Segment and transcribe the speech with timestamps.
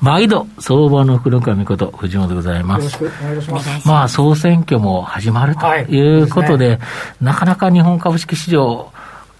[0.00, 3.02] 毎度、相場の黒神こと、藤本でございます。
[3.02, 3.88] よろしくお願いします。
[3.88, 6.78] まあ、総選挙も始まるということで、はいでね、
[7.20, 8.92] なかなか日本株式市場、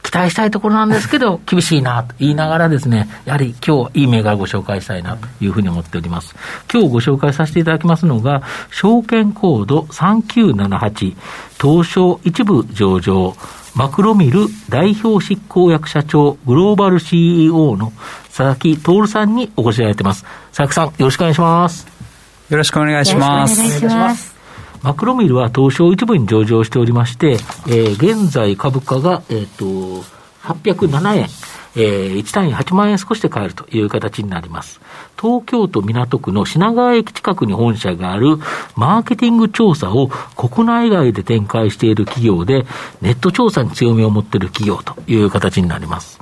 [0.05, 6.35] 期待したいところなんですけど、厳しいなと言いながらですね、やはり今日いい銘柄をご紹介したいなというふうに思っております。
[6.73, 11.17] 今日ご紹介させていただきますのが、証券コード3978、
[11.61, 13.35] 東証一部上場、
[13.75, 17.93] マクロミル代表執行役社長グローバル CEO の
[18.35, 20.25] 佐々木徹さんにお越しいただいてます。
[20.53, 21.87] 佐々木さん、よろしくお願いします。
[22.51, 23.61] よろしくお願いします。
[23.61, 24.35] お願いします。
[24.83, 30.05] マクロミルは東証一部に上場しておりまして、えー、現在株価が、えっ、ー、と、
[30.43, 31.29] 807円。
[31.77, 34.81] えー、1単位8万円少しで買えるという形になります。
[35.21, 38.37] 東京都港区の品川駅近くに本社がある
[38.77, 42.67] マーケティング調査を国内外で展開している企業で、
[43.01, 46.19] ネット調査に強みを持っている企業という形になります。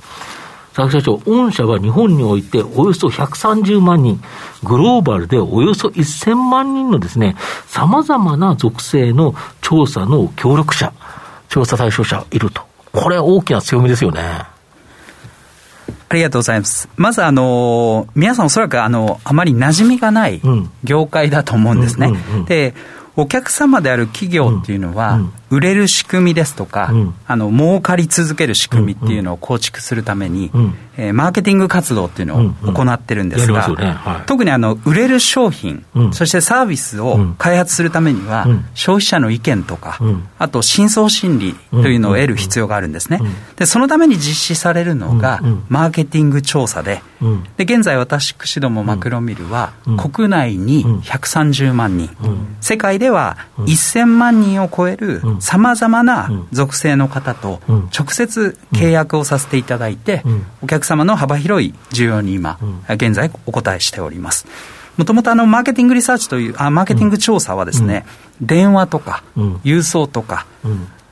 [0.75, 4.19] 佐々木社長、御社は日本においておよそ130万人、
[4.63, 7.35] グローバルでおよそ1000万人のですね、
[7.67, 10.91] 様々な属性の調査の協力者、
[11.47, 12.63] 調査対象者いると。
[12.91, 14.53] これ大きな強みですよね。
[16.09, 16.89] ありがとうございます。
[16.95, 20.41] まず、あの、皆さんおそらく、あの、あまり馴染みがない
[20.83, 22.13] 業界だと思うんですね。
[22.47, 22.75] で、
[23.15, 25.19] お客様である企業っていうのは、
[25.53, 33.91] 売れる仕組みですとか、うん、あの儲かり続ける仕組みっていうのを構築するために、うん、えー、マーケティング活動っていうのを行ってるんですが、ね。
[33.91, 39.99] はい、特にあの売れる商品、うん、そしてサービスを開発するためには、消費者の意見とか、
[40.39, 43.19] あと深層心理というのを得る必要があるんですね。
[43.55, 45.39] でそのために実施されるのが、
[45.69, 47.03] マーケティング調査で、
[47.57, 52.09] で現在私どもマクロミルは、国内に130万人、
[52.59, 60.23] 世界では1000万人を超えるさまざまな属性の方と直接契約をさせていただいて、
[60.61, 64.47] お客様の幅広い需要に今、現在お答えしております。
[64.95, 68.05] もともとマーケティングリサーチというあ、マーケティング調査はですね、
[68.39, 69.21] 電話とか、
[69.65, 70.45] 郵送とか、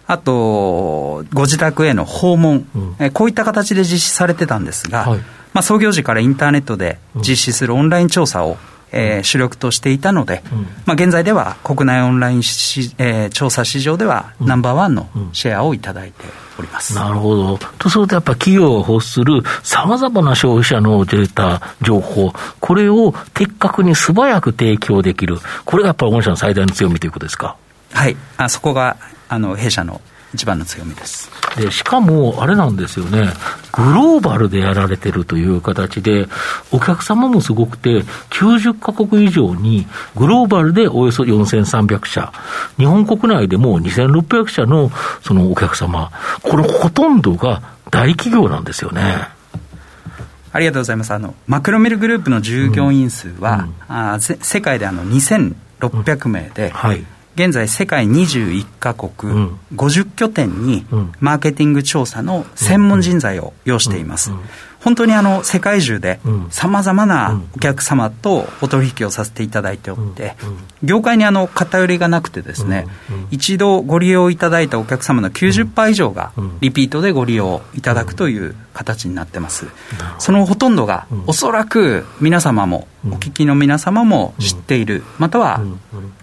[0.07, 2.65] あと、ご自宅への訪問、
[2.99, 5.19] うん、こういった形で実施されてたんですが、はい、
[5.51, 8.57] まあ、創業時からインターネットで実施するオンライン調査を
[8.91, 16.25] えー、主力としていたので、うん、まあ、現在では国内オンラインし、えー、調査市場ではナンバーワンのシェアをいただいて
[16.59, 17.57] おります、なるほど。
[17.57, 27.55] とすると、やっぱ企業を欲するさまざまな消費者のデータ、情報、これを的確に素早く提供できる、これがやっぱり御社の最大の強みということですか？
[27.93, 28.17] はい。
[28.37, 28.97] あそこが
[29.29, 30.01] あの弊社の
[30.33, 31.29] 一番の強みです。
[31.57, 33.33] でしかも、あれなんですよね、
[33.73, 36.27] グローバルでやられてるという形で、
[36.71, 42.31] お客様もすごくて、90か国以上に、グローバルでおよそ4300社、
[42.77, 44.91] 日本国内でも2600社の
[45.21, 49.27] そのお客様、これ、ほとんどが大企業なんですよね。
[50.53, 51.13] ありがとうございます。
[51.13, 53.95] あの、マクロメルグループの従業員数は、うん。
[53.95, 57.05] うん、あ世界であの2600名で、うんはい
[57.35, 60.85] 現在世界21カ国、うん、50拠点に
[61.19, 64.31] マーケティング調査の専門人材を要しています。
[64.81, 70.35] 本当にあの世界中でさまざまなお客様とお取引をさせていただいておって、
[70.83, 72.87] 業界にあの偏りがなくてですね、
[73.29, 76.31] 一度ご利用いただいたお客様の90%以上が
[76.61, 79.67] リピートでご利用いただくという形になってます。
[80.17, 85.61] そのほとんどがおそらく皆様もお聞きの皆様も知っている、または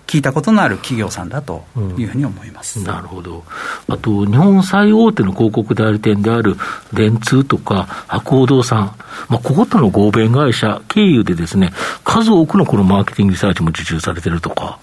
[0.09, 1.65] 聞いたことのある企業さんだと
[1.99, 3.45] いうふうに思います、うん、なるほど、
[3.89, 6.57] あと日本最大手の広告代理店である
[6.95, 8.97] 電通とか博報堂さん、
[9.29, 11.73] まあ、こことの合弁会社経由でですね、
[12.05, 14.79] 数多くのこのマーケティングリサーチも受注されてるとか。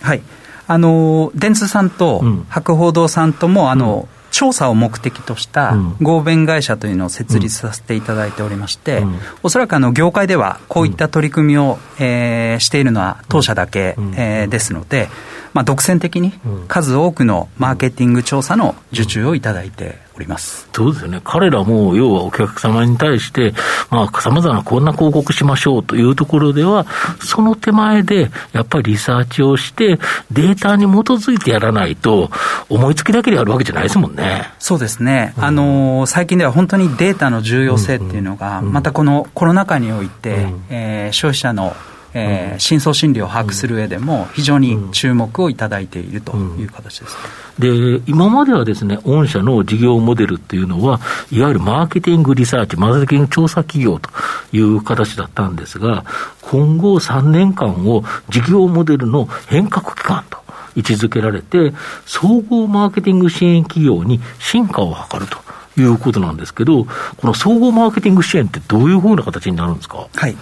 [0.00, 0.22] はい。
[0.68, 15.08] あの電通さんと博報堂さんとも、あの、うん調査を目的とした合弁会社というのを設立させていただいておりまして、うん、おそらくあの業界ではこういった取り組みを、えー、しているのは当社だけ、えー、ですので、
[15.52, 16.32] まあ、独占的に
[16.66, 20.68] 数多くのマーケティング調査の受注をいただいております。
[20.72, 21.20] そうですよね。
[21.24, 23.54] 彼らも、要はお客様に対して、
[23.90, 26.86] まあ、様々なこんな広告しましょうというところでは、
[27.20, 29.98] その手前で、やっぱりリサーチをして、
[30.30, 32.30] データに基づいてやらないと、
[32.68, 34.50] 思いつきだけでやるわけじゃないですもんね。
[34.58, 35.34] そうですね。
[35.36, 41.74] うん、あの、最近では本当にデータの重要性っていうのが、またこのコロナ禍において、うん、えー、消費者の
[42.14, 47.16] えー、深層心理を把握する上でも、非常に注目をいただいているという形です、
[47.58, 51.00] で今まではですね、御社の事業モデルっていうのは、
[51.30, 54.10] いわゆるマーケティングリサーチ、マーケティング調査企業と
[54.52, 56.04] いう形だったんですが、
[56.42, 60.38] 今後3年間を事業モデルの変革期間と
[60.76, 61.72] 位置づけられて、
[62.06, 65.38] 総合マーケティング支援企業に進化を図ると。
[65.78, 70.06] いうことなんですけど、この総合マーケティング支援ってどういうふうな形になるんですか？
[70.14, 70.36] はい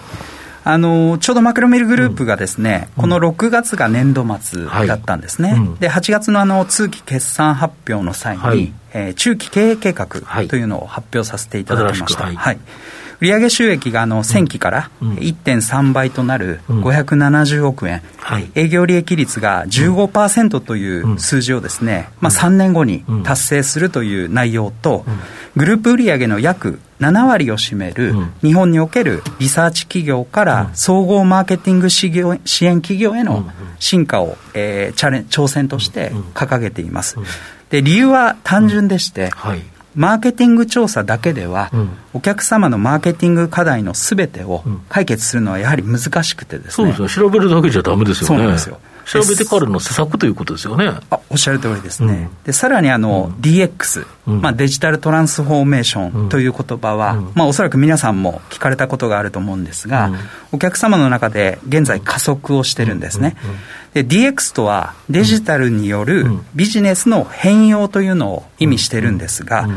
[0.63, 10.07] あのちょうどマクロミルグループがですね、うん、この6月が年度末だったんですね、はいうん、で8月のあの通期決算発表の際に、はい、えー、中期経営計画
[10.47, 12.25] というのを発表させていただきました。
[12.25, 12.59] はい、はい
[13.21, 18.01] 売上収益があの1000期から1.3倍となる570億円、
[18.55, 25.05] 営業利益率が15%という数字をですね、まあ、3年後に達成するという内容と、
[25.55, 33.45] グループ売上の約7割を占める日本におけるリサーチ企業から総合マーケティング支援企業への
[33.77, 37.17] 進化を、えー、チャレ挑戦として掲げています。
[37.69, 39.61] で理由は単純でして、はい
[39.95, 48.27] マーケティング調査だけでは、うん、お客様のマーケティング課題のすべてを解決するのはやはり難しくてですね、そうですよ、調べるだけじゃだめですよね。
[48.27, 48.79] そうなんですよ。
[49.05, 50.91] 調べてからの施策ということですよね。
[51.09, 52.13] あおっしゃる通りですね。
[52.13, 60.11] うん、でさらにあの、うん、DX、うん、まあ、デジタルトランスフォーメーションという言葉は、まあ、おそらく皆さんも聞かれたことがあると思うんですが、
[60.51, 63.35] お客様の中で現在加速をしてるんですね。
[63.93, 69.67] で DX とはデジタルによるビジネスの変容というのを意味してるんですが、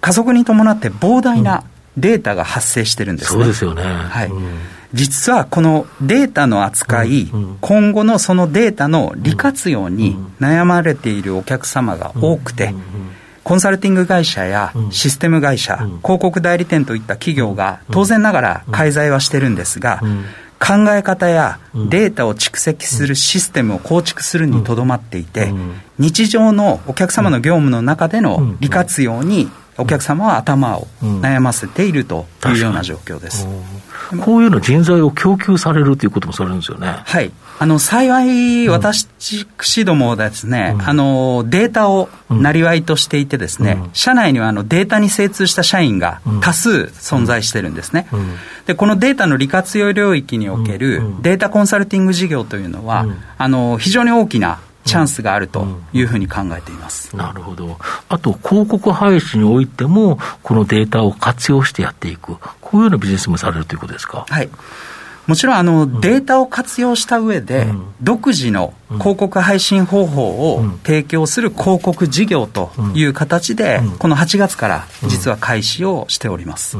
[0.00, 1.64] 加速に伴って膨大な
[1.96, 3.44] データが発生してるんですね。
[3.44, 3.82] そうですよね。
[3.82, 4.30] はい。
[4.92, 7.28] 実はこのデータの扱い、
[7.60, 12.72] 今後のそのデータの利活用に悩まれているお客様が多くて、
[13.42, 20.00] コンサルティング会社やシステム会社、広告代理店といった企業が当然ながら介在はしてるんですが、
[20.58, 25.52] 考え方やデータを蓄積するシステムを構築するにとどまっていて、
[25.98, 33.46] 日常のお客様の業務の中での利活用にお客様は頭を悩ませているというような状況です。
[34.24, 36.88] こういうの人材を供給されるということもされるんですよね。
[37.04, 37.32] はい。
[37.58, 48.08] あの、幸い、私どもですね、うん、あの、データをなりわいとしていてですね、うん、社内にはあのデータに精通した社員が多数存在してるんですね。
[48.12, 48.34] うん、
[48.66, 53.06] で、このデータの利活用領域におけるデータコンサルティング事業というのは、
[53.38, 57.78] あの、非常に大きなチャンスがあるというふうに考えています、なるほど、
[58.08, 64.26] あと広告配信においても、このデータを活用してやっていく、こういうようなビジネスもされるということですか？
[64.28, 64.50] はい。
[65.26, 67.66] もちろんあの、データを活用した上で、
[68.02, 76.78] 独自の広告配信方法を提供する広告事業という形で、この8月から実は開始をしております。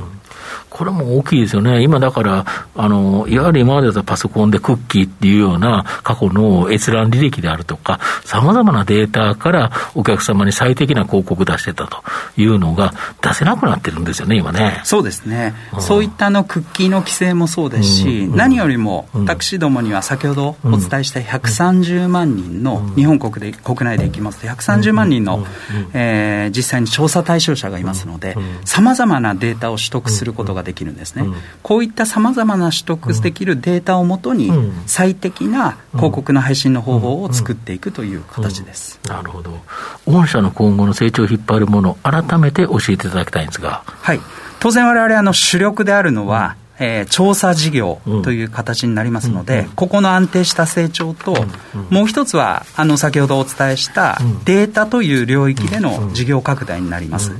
[0.70, 1.82] これも大きいですよね。
[1.82, 2.44] 今だから、
[2.74, 12.02] あの、いわゆる今までだとパソコンでクッキーっていうような過去の閲覧履歴であるとか、様々なデータからお客様に最適な広告出してたと
[12.36, 14.80] いうのが出せなくなってるんですよね、今ね。
[14.82, 15.54] そうですね。
[15.74, 18.32] うん、そういったあのクッキーの規制もそうですし、うん。
[18.32, 25.46] うん、何よりも私どもには先ほどお伝えした130万人の、日本国で国内でいきますと130万人の、
[25.92, 34.50] えー、実際に調査対象者がいますので、さまざまなデータを取得することができるんですね、うん、こういったさまざまな取得できるデータをもとに、
[34.86, 39.60] 最適な広告の配信の方法を作っていくという形です、なるほど、
[40.06, 43.82] 御社の今後の成長を引っ張るもの、改めて教えていただきたいんですが。
[43.86, 44.20] はい。
[44.60, 51.34] 当然我々あの主力であるのは、えー、調査事業という形になりますので、うん、ここの安定した成長と、
[51.74, 57.32] うん、もう一つはあの先ほどお伝えしたデータという領域での事業拡大になります。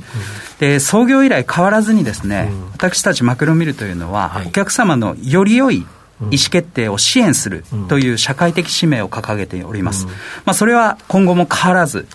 [0.59, 5.85] で創業以来変わらずにですね、私たちマクロミルというのは、はい、お客様のより良い
[6.21, 10.07] 意思決定を支援するという社会的使命を掲げております。
[10.45, 12.07] まあ、それは今後も変わらず、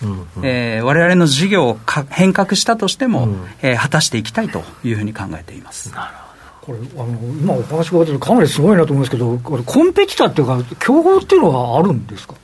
[0.43, 3.29] えー、我々の事業を変革したとしても、
[3.61, 5.93] えー、果たしていきたいというふうに考えています。
[5.93, 6.30] なるほど
[6.71, 12.35] これあの今お話伺っててかなりすごいなと思うんですけど、コンペティターっていうか、競合っていうのはあるんですか？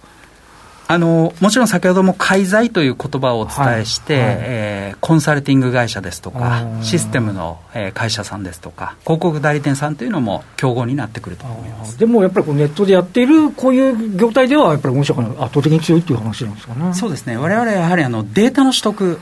[0.88, 11.98] あのもちろん先ほども介在という言葉をお伝えして、はいはい、えー、コンサルティング会社ですとか、システムの、えー、会社さんですとか、広告代理店さんというのも競合になってくると思います。
[11.98, 16.94] でもやっぱりこうネットでやっているこういう業態では、やっぱり御社が圧倒的に強いっていう話なんですかね。
[16.94, 19.18] そうですね、われわれやはりあのデータの取得、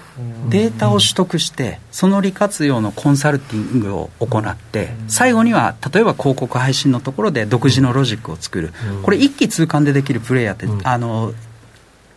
[0.50, 11.32] データを取得して、その利活用のコンサルティングを行って、最後には例えば広告配信のところで独自のロジックを作る、これ、一気通貫でできるプレイヤーって、あの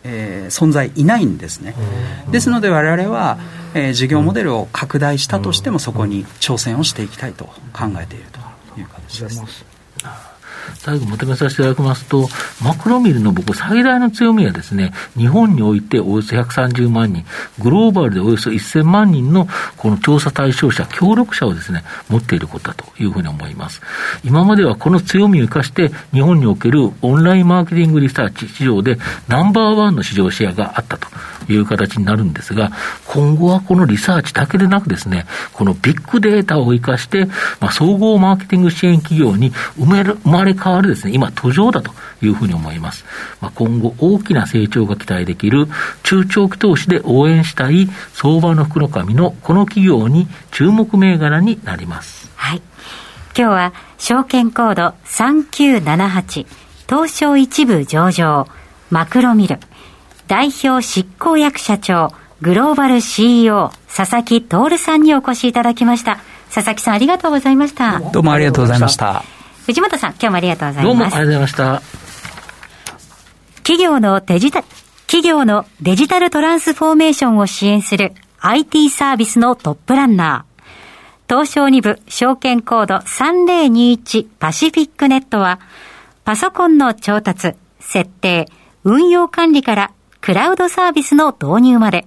[0.04, 1.74] えー、存在いないんですね。
[2.30, 3.38] ですので我々は、
[3.74, 9.64] えー、事業モデルを拡大したとしてもそこに挑戦をしていきたいと考えているという形です。
[10.74, 12.28] 最後まとめさせていただきますと、
[12.62, 17.24] マクロミルの僕最大の強みはですね、日本においておよそ130万人、
[17.58, 23.80] グローバルでおよそ1000万人のこの調査対象者、協力者をですね、持っていることだというふうに思います。
[24.24, 28.98] 今まではこの強みを生かして、日本におけるオンラインマーケティングリサーチ市場で
[29.28, 31.08] ナンバーワンの市場シェアがあったと
[31.48, 32.72] いう形になるんですが、
[33.06, 37.26] 今後はこのリサーチだけでなくですね、このビッグデータを生かして、
[37.60, 43.04] まあ、総合マーケティング支援企業に生まれ変わるですね、今途上だというふうに思います。
[43.40, 45.68] まあ、今後大きな成長が期待できる
[46.02, 52.30] 中長期投資で応援したい相場の福の神のこの企業に注目銘柄になります。
[52.36, 52.62] はい。
[53.38, 56.46] 今日は証券コード3978
[56.88, 58.48] 東証一部上場
[58.90, 59.60] マクロミル
[60.26, 66.18] 代表執行役社長グローバル CEO 佐々木徹さんにお越しいただきました
[66.52, 69.22] 佐々木さんありがとうございましたどうもありがとうございました
[69.68, 70.86] 藤本さん今日もありがとうございます。
[70.86, 71.82] どうもありがとうございました。
[73.56, 74.64] 企業のデジタ
[75.06, 81.34] 企業のデジタルトランスフォーメーションを支援する IT サービスのトップランナー。
[81.34, 85.60] 東証2部証券コード3021パシフィックネットは、
[86.24, 88.46] パソコンの調達、設定、
[88.84, 92.06] 運用管理からクラウドサービスの導入まで、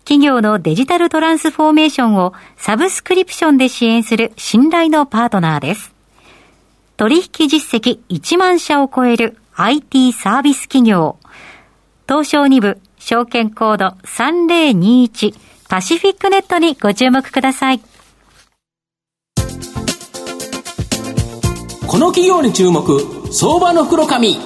[0.00, 5.97] 企業のデジタルトランスフォーメーションをサブスクリプションで支援する信頼のパートナーです。
[6.98, 11.16] 取引実績1万社を超える IT サービス企業。
[12.08, 15.32] 東証2部証券コード3021
[15.68, 17.80] パシフィックネットにご注目ください。
[21.86, 23.00] この企業に注目
[23.32, 24.36] 相場の袋紙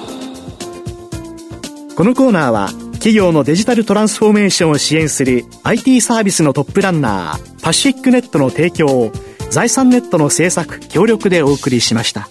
[1.97, 9.11] このコーナーは企業のデジタルトランスフォーメーションを支援する IT サービスのトップランナーパシフィックネットの提供を
[9.49, 12.29] 財産ネットの政策協力でお送りしました。